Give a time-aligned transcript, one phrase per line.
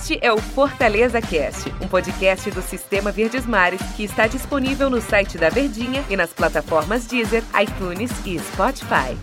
[0.00, 4.98] Este é o Fortaleza Cast, um podcast do Sistema Verdes Mares que está disponível no
[4.98, 9.14] site da Verdinha e nas plataformas Deezer, iTunes e Spotify.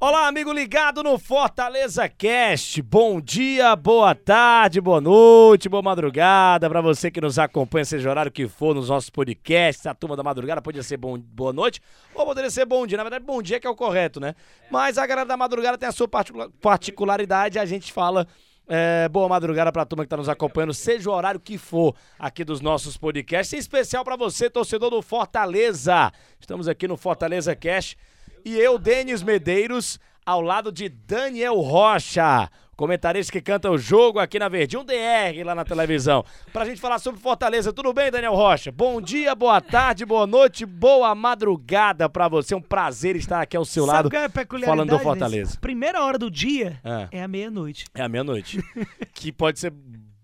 [0.00, 2.80] Olá, amigo ligado no Fortaleza Cast.
[2.80, 8.10] Bom dia, boa tarde, boa noite, boa madrugada para você que nos acompanha, seja o
[8.10, 9.86] horário que for nos nossos podcasts.
[9.86, 11.78] A turma da madrugada podia ser bom, boa noite
[12.14, 12.96] ou poderia ser bom dia.
[12.96, 14.34] Na verdade, bom dia que é o correto, né?
[14.70, 17.58] Mas a galera da madrugada tem a sua particularidade.
[17.58, 18.26] A gente fala
[18.72, 21.92] é, boa madrugada para a turma que está nos acompanhando, seja o horário que for
[22.16, 23.52] aqui dos nossos podcasts.
[23.52, 26.12] Em especial para você, torcedor do Fortaleza.
[26.38, 27.98] Estamos aqui no Fortaleza Cast
[28.44, 32.48] e eu, Denis Medeiros, ao lado de Daniel Rocha,
[32.80, 36.80] comentarista que canta o jogo aqui na Verde, um DR lá na televisão, pra gente
[36.80, 37.74] falar sobre Fortaleza.
[37.74, 38.72] Tudo bem, Daniel Rocha?
[38.72, 42.54] Bom dia, boa tarde, boa noite, boa madrugada pra você.
[42.54, 45.44] Um prazer estar aqui ao seu Sabe lado é falando do Fortaleza.
[45.50, 45.58] desse?
[45.58, 47.18] Primeira hora do dia É.
[47.18, 47.84] é a meia-noite.
[47.94, 48.58] É a meia-noite.
[49.12, 49.74] que pode ser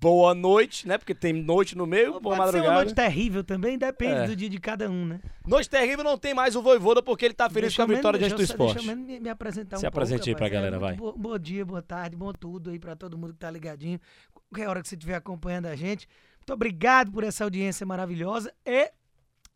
[0.01, 0.99] boa noite, né?
[0.99, 2.75] Porque tem noite no meio, boa Pode ser uma madrugada.
[2.75, 4.27] noite terrível também, depende É.
[4.27, 5.21] do dia de cada um, né?
[5.47, 8.19] Noite terrível não tem mais o Voivoda porque ele tá feliz Deixa com a vitória
[8.19, 8.75] diante do esporte.
[8.77, 10.95] Deixa eu me, me apresentar Se um apresente pouco, aí pra galera, É, vai.
[10.97, 13.99] Bom, bom dia, boa tarde, bom tudo aí pra todo mundo que tá ligadinho.
[14.33, 16.07] Qualquer hora que você estiver acompanhando a gente.
[16.39, 18.91] Muito obrigado por essa audiência maravilhosa e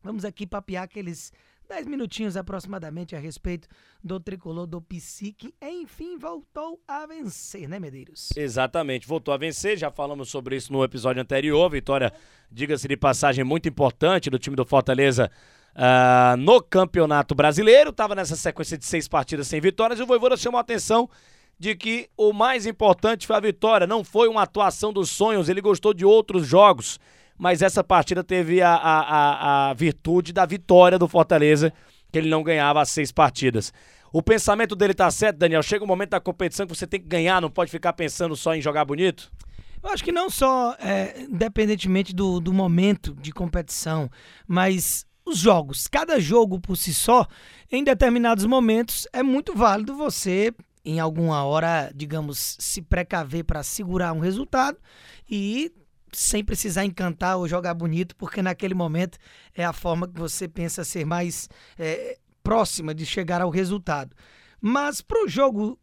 [0.02, 1.32] vamos aqui papear aqueles
[1.70, 3.68] 10 minutinhos aproximadamente a respeito
[4.02, 5.54] do tricolor do Psique.
[5.62, 8.30] Enfim, voltou a vencer, né, Medeiros?
[8.36, 11.70] Exatamente, voltou a vencer, já falamos sobre isso no episódio anterior.
[11.70, 12.12] Vitória,
[12.50, 15.30] diga-se de passagem, muito importante do time do Fortaleza
[15.72, 17.92] ah, no Campeonato Brasileiro.
[17.92, 21.08] Tava nessa sequência de seis partidas sem vitórias e o Voivoda chamou a atenção
[21.56, 25.60] de que o mais importante foi a vitória, não foi uma atuação dos sonhos, ele
[25.60, 26.98] gostou de outros jogos,
[27.40, 31.72] mas essa partida teve a, a, a, a virtude da vitória do Fortaleza,
[32.12, 33.72] que ele não ganhava as seis partidas.
[34.12, 35.62] O pensamento dele tá certo, Daniel.
[35.62, 38.54] Chega um momento da competição que você tem que ganhar, não pode ficar pensando só
[38.54, 39.32] em jogar bonito?
[39.82, 44.10] Eu acho que não só, é, independentemente do, do momento de competição,
[44.46, 45.88] mas os jogos.
[45.88, 47.26] Cada jogo por si só,
[47.72, 50.52] em determinados momentos, é muito válido você,
[50.84, 54.76] em alguma hora, digamos, se precaver para segurar um resultado
[55.26, 55.72] e
[56.12, 59.18] sem precisar encantar ou jogar bonito, porque naquele momento
[59.54, 61.48] é a forma que você pensa ser mais
[61.78, 64.14] é, próxima de chegar ao resultado.
[64.60, 65.78] Mas pro jogo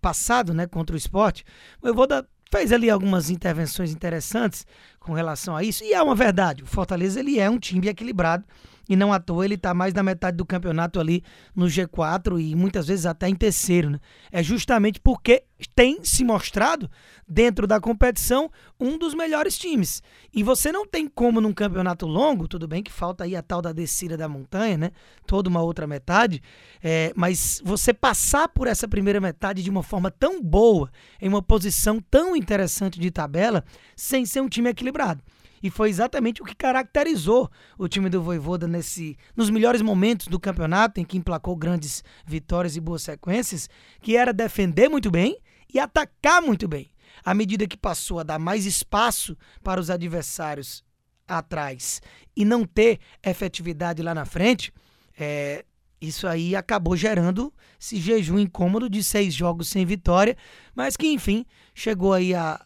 [0.00, 1.44] passado, né, contra o esporte,
[1.82, 2.06] eu vou
[2.50, 4.66] fez ali algumas intervenções interessantes
[4.98, 8.44] com relação a isso, e é uma verdade, o Fortaleza ele é um time equilibrado,
[8.90, 11.22] e não à toa ele está mais da metade do campeonato ali
[11.54, 14.00] no G4 e muitas vezes até em terceiro, né?
[14.32, 15.44] É justamente porque
[15.76, 16.90] tem se mostrado
[17.28, 20.02] dentro da competição um dos melhores times.
[20.34, 23.62] E você não tem como num campeonato longo, tudo bem que falta aí a tal
[23.62, 24.90] da descida da montanha, né?
[25.24, 26.42] Toda uma outra metade,
[26.82, 30.90] é, mas você passar por essa primeira metade de uma forma tão boa,
[31.22, 33.64] em uma posição tão interessante de tabela,
[33.94, 35.22] sem ser um time equilibrado.
[35.62, 40.40] E foi exatamente o que caracterizou o time do Voivoda nesse, nos melhores momentos do
[40.40, 43.68] campeonato, em que emplacou grandes vitórias e boas sequências,
[44.00, 45.38] que era defender muito bem
[45.72, 46.90] e atacar muito bem.
[47.24, 50.82] À medida que passou a dar mais espaço para os adversários
[51.28, 52.00] atrás
[52.34, 54.72] e não ter efetividade lá na frente,
[55.18, 55.64] é,
[56.00, 60.36] isso aí acabou gerando esse jejum incômodo de seis jogos sem vitória,
[60.74, 61.44] mas que enfim
[61.74, 62.64] chegou aí a.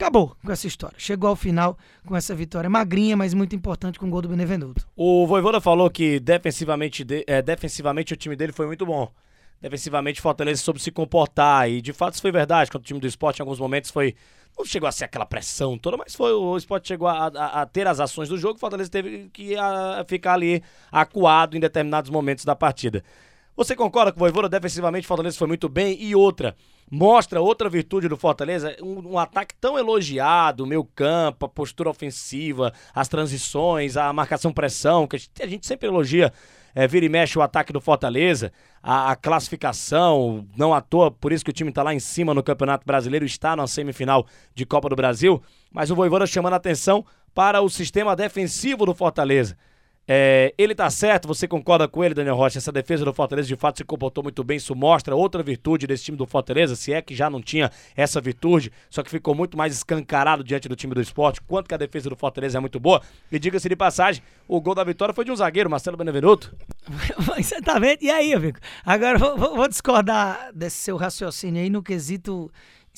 [0.00, 0.94] Acabou com essa história.
[0.96, 1.76] Chegou ao final
[2.06, 4.86] com essa vitória magrinha, mas muito importante com o gol do Benevenuto.
[4.96, 9.10] O Voivoda falou que defensivamente, de- é, defensivamente o time dele foi muito bom.
[9.60, 12.70] Defensivamente Fortaleza soube se comportar e de fato isso foi verdade.
[12.70, 14.14] Quando o time do esporte em alguns momentos foi.
[14.56, 17.66] Não chegou a ser aquela pressão toda, mas foi o esporte chegou a, a- a
[17.66, 18.56] ter as ações do jogo.
[18.58, 23.02] Fortaleza teve que a, ficar ali acuado em determinados momentos da partida.
[23.58, 24.48] Você concorda com o Voivoda?
[24.48, 26.00] Defensivamente, o Fortaleza foi muito bem.
[26.00, 26.54] E outra,
[26.88, 32.72] mostra outra virtude do Fortaleza, um, um ataque tão elogiado, meio campo, a postura ofensiva,
[32.94, 36.32] as transições, a marcação-pressão, que a gente, a gente sempre elogia,
[36.72, 41.32] é, vira e mexe o ataque do Fortaleza, a, a classificação, não à toa, por
[41.32, 44.64] isso que o time está lá em cima no Campeonato Brasileiro, está na semifinal de
[44.64, 47.04] Copa do Brasil, mas o Voivoda chamando a atenção
[47.34, 49.56] para o sistema defensivo do Fortaleza.
[50.10, 52.56] É, ele tá certo, você concorda com ele, Daniel Rocha?
[52.56, 54.56] Essa defesa do Fortaleza de fato se comportou muito bem.
[54.56, 58.18] Isso mostra outra virtude desse time do Fortaleza, se é que já não tinha essa
[58.18, 61.42] virtude, só que ficou muito mais escancarado diante do time do esporte.
[61.42, 63.02] Quanto que a defesa do Fortaleza é muito boa.
[63.30, 66.56] E diga-se de passagem, o gol da vitória foi de um zagueiro, Marcelo Benevenuto.
[67.36, 68.06] Exatamente.
[68.06, 68.58] E aí, amigo?
[68.86, 72.50] Agora vou- vou discordar desse seu raciocínio aí no quesito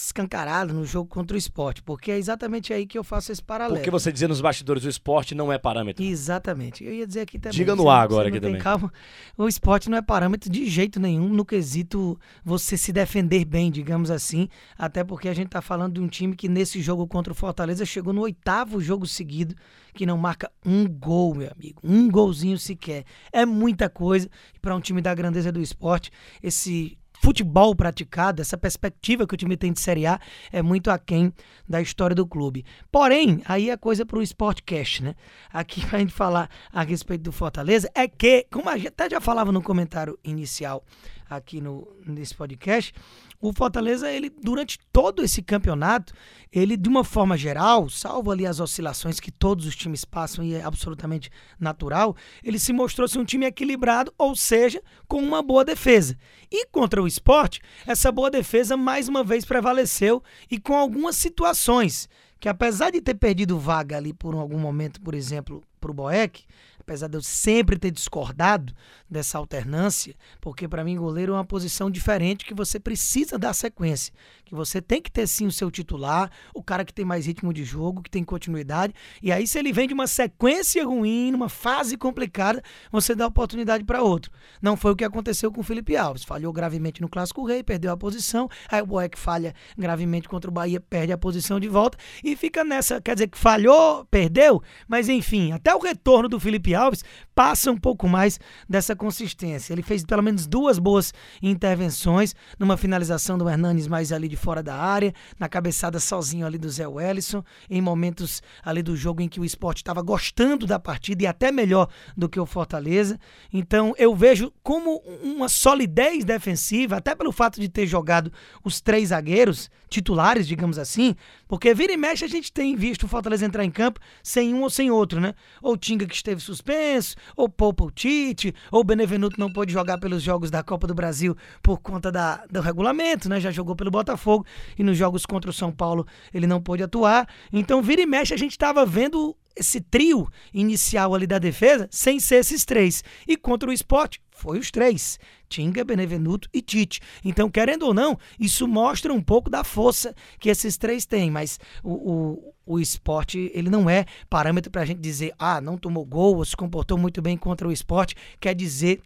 [0.06, 3.76] escancarado no jogo contra o esporte, porque é exatamente aí que eu faço esse paralelo.
[3.76, 6.02] Porque você dizia nos bastidores, o esporte não é parâmetro.
[6.02, 6.84] Exatamente.
[6.84, 7.56] Eu ia dizer aqui também.
[7.56, 8.60] Diga no ar agora aqui também.
[8.60, 8.92] Calma.
[9.36, 14.10] O esporte não é parâmetro de jeito nenhum no quesito você se defender bem, digamos
[14.10, 14.48] assim.
[14.78, 17.84] Até porque a gente está falando de um time que nesse jogo contra o Fortaleza
[17.84, 19.54] chegou no oitavo jogo seguido
[19.92, 21.80] que não marca um gol, meu amigo.
[21.82, 23.04] Um golzinho sequer.
[23.32, 24.28] É muita coisa
[24.60, 26.10] para um time da grandeza do esporte.
[26.42, 30.18] Esse futebol praticado, essa perspectiva que o time tem de Série A
[30.50, 31.32] é muito aquém
[31.68, 32.64] da história do clube.
[32.90, 35.14] Porém, aí é coisa para o Sportcast, né?
[35.52, 39.10] Aqui para a gente falar a respeito do Fortaleza é que, como a gente até
[39.10, 40.82] já falava no comentário inicial
[41.30, 42.92] aqui no, nesse podcast,
[43.40, 46.12] o Fortaleza, ele durante todo esse campeonato,
[46.52, 50.54] ele de uma forma geral, salvo ali as oscilações que todos os times passam e
[50.54, 55.64] é absolutamente natural, ele se mostrou ser um time equilibrado, ou seja, com uma boa
[55.64, 56.18] defesa.
[56.50, 62.08] E contra o esporte, essa boa defesa mais uma vez prevaleceu e com algumas situações
[62.40, 66.44] que apesar de ter perdido vaga ali por algum momento, por exemplo, para o Boeck,
[66.90, 68.74] apesar de eu sempre ter discordado
[69.08, 74.12] dessa alternância, porque para mim goleiro é uma posição diferente que você precisa dar sequência,
[74.50, 77.54] que você tem que ter sim o seu titular, o cara que tem mais ritmo
[77.54, 78.92] de jogo, que tem continuidade,
[79.22, 82.60] e aí se ele vem de uma sequência ruim, numa fase complicada,
[82.90, 84.32] você dá oportunidade para outro.
[84.60, 87.92] Não foi o que aconteceu com o Felipe Alves, falhou gravemente no Clássico Rei, perdeu
[87.92, 91.96] a posição, aí o Boeck falha gravemente contra o Bahia, perde a posição de volta.
[92.24, 96.74] E fica nessa, quer dizer que falhou, perdeu, mas enfim, até o retorno do Felipe
[96.74, 97.04] Alves
[97.34, 99.72] passa um pouco mais dessa consistência.
[99.72, 104.62] Ele fez pelo menos duas boas intervenções, numa finalização do Hernanes mais ali de fora
[104.62, 109.28] da área, na cabeçada sozinho ali do Zé Wellison, em momentos ali do jogo em
[109.28, 113.20] que o esporte estava gostando da partida e até melhor do que o Fortaleza.
[113.52, 118.32] Então eu vejo como uma solidez defensiva, até pelo fato de ter jogado
[118.64, 121.14] os três zagueiros titulares, digamos assim,
[121.48, 124.62] porque vira e mexe a gente tem visto o Fortaleza entrar em campo sem um
[124.62, 125.34] ou sem outro, né?
[125.60, 130.22] Ou Tinga que esteve suspenso, ou Poupa o Tite, ou Benevenuto não pôde jogar pelos
[130.22, 133.40] jogos da Copa do Brasil por conta da, do regulamento, né?
[133.40, 134.29] Já jogou pelo Botafogo
[134.78, 137.28] e nos jogos contra o São Paulo ele não pôde atuar.
[137.52, 142.18] Então vira e mexe a gente estava vendo esse trio inicial ali da defesa sem
[142.20, 143.02] ser esses três.
[143.26, 145.18] E contra o esporte, foi os três:
[145.48, 147.00] Tinga, Benevenuto e Tite.
[147.24, 151.30] Então, querendo ou não, isso mostra um pouco da força que esses três têm.
[151.30, 155.76] Mas o, o, o esporte, ele não é parâmetro para a gente dizer, ah, não
[155.76, 158.16] tomou gol, ou se comportou muito bem contra o esporte.
[158.40, 159.02] Quer dizer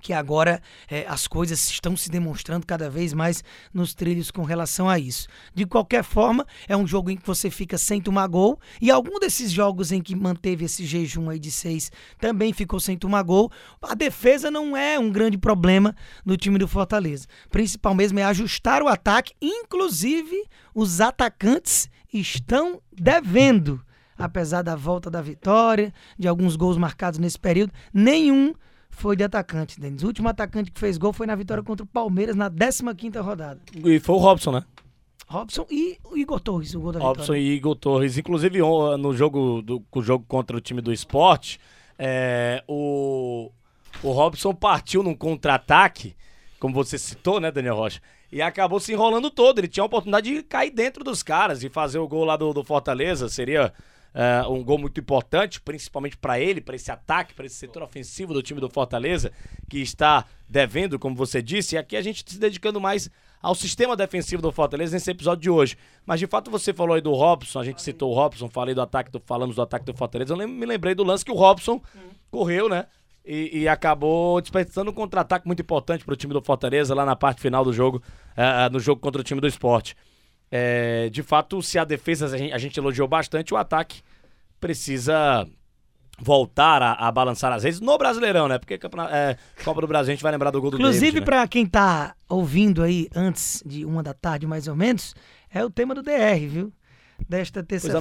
[0.00, 3.42] que agora é, as coisas estão se demonstrando cada vez mais
[3.72, 5.26] nos trilhos com relação a isso.
[5.54, 9.18] De qualquer forma, é um jogo em que você fica sem tomar gol, e algum
[9.18, 13.50] desses jogos em que manteve esse jejum aí de seis também ficou sem tomar gol.
[13.82, 15.94] A defesa não é um grande problema
[16.24, 17.26] do time do Fortaleza.
[17.46, 20.44] O principal mesmo é ajustar o ataque, inclusive
[20.74, 23.80] os atacantes estão devendo.
[24.16, 28.54] Apesar da volta da vitória, de alguns gols marcados nesse período, nenhum
[28.94, 30.02] foi de atacante, Denis.
[30.02, 33.60] O último atacante que fez gol foi na vitória contra o Palmeiras na 15ª rodada.
[33.74, 34.64] E foi o Robson, né?
[35.26, 37.40] Robson e o Igor Torres, o gol da Robson vitória.
[37.40, 38.18] e Igor Torres.
[38.18, 38.58] Inclusive,
[38.98, 41.58] no jogo, do, o jogo contra o time do esporte,
[41.98, 43.50] é, o,
[44.02, 46.14] o Robson partiu num contra-ataque,
[46.58, 48.00] como você citou, né, Daniel Rocha?
[48.30, 49.58] E acabou se enrolando todo.
[49.58, 52.52] Ele tinha a oportunidade de cair dentro dos caras e fazer o gol lá do,
[52.52, 53.28] do Fortaleza.
[53.28, 53.72] Seria
[54.14, 58.32] uh, um gol muito importante, principalmente para ele, para esse ataque, para esse setor ofensivo
[58.32, 59.32] do time do Fortaleza,
[59.68, 63.10] que está devendo, como você disse, e aqui a gente se dedicando mais
[63.42, 65.76] ao sistema defensivo do Fortaleza nesse episódio de hoje.
[66.06, 68.80] Mas de fato você falou aí do Robson, a gente citou o Robson, falei do
[68.80, 71.80] ataque, do, falamos do ataque do Fortaleza, eu me lembrei do lance que o Robson
[71.94, 72.10] hum.
[72.30, 72.86] correu, né?
[73.26, 77.16] E, e, acabou desperdiçando um contra-ataque muito importante para o time do Fortaleza lá na
[77.16, 78.02] parte final do jogo,
[78.36, 79.96] uh, no jogo contra o time do esporte.
[80.56, 84.02] É, de fato, se a defesa a gente, a gente, elogiou bastante, o ataque
[84.60, 85.44] precisa
[86.16, 88.56] voltar a, a, balançar as redes no Brasileirão, né?
[88.56, 91.26] Porque é, Copa do Brasil a gente vai lembrar do gol do Inclusive, né?
[91.26, 95.12] para quem tá ouvindo aí antes de uma da tarde, mais ou menos,
[95.50, 96.72] é o tema do DR, viu?
[97.28, 97.98] Desta terça-feira.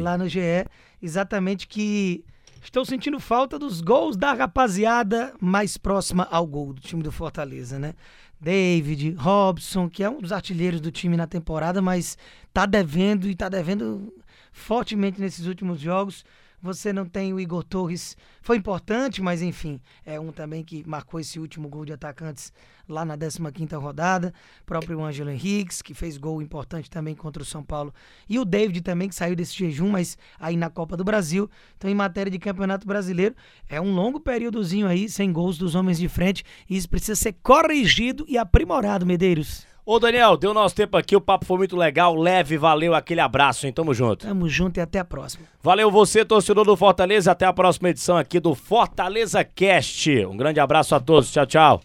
[0.00, 0.66] Lá no GE.
[1.00, 2.22] Exatamente que
[2.62, 7.78] estou sentindo falta dos gols da rapaziada mais próxima ao gol do time do Fortaleza,
[7.78, 7.94] né?
[8.40, 12.16] David, Robson, que é um dos artilheiros do time na temporada, mas
[12.52, 14.12] tá devendo e tá devendo
[14.52, 16.24] fortemente nesses últimos jogos.
[16.62, 21.18] Você não tem o Igor Torres, foi importante, mas enfim, é um também que marcou
[21.18, 22.52] esse último gol de atacantes
[22.86, 24.34] lá na 15ª rodada.
[24.60, 27.94] O próprio Ângelo Henriques, que fez gol importante também contra o São Paulo.
[28.28, 31.48] E o David também, que saiu desse jejum, mas aí na Copa do Brasil.
[31.78, 33.34] Então, em matéria de Campeonato Brasileiro,
[33.66, 36.44] é um longo períodozinho aí, sem gols dos homens de frente.
[36.68, 39.69] E isso precisa ser corrigido e aprimorado, Medeiros.
[39.84, 43.66] Ô, Daniel, deu nosso tempo aqui, o papo foi muito legal, leve, valeu, aquele abraço,
[43.66, 43.72] hein?
[43.72, 44.26] Tamo junto.
[44.26, 45.46] Tamo junto e até a próxima.
[45.62, 50.10] Valeu você, torcedor do Fortaleza, até a próxima edição aqui do Fortaleza Cast.
[50.26, 51.80] Um grande abraço a todos, tchau, tchau.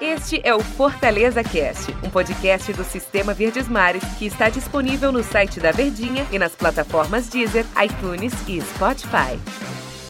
[0.00, 5.22] Este é o Fortaleza Cast, um podcast do Sistema Verdes Mares que está disponível no
[5.22, 9.38] site da Verdinha e nas plataformas Deezer, iTunes e Spotify.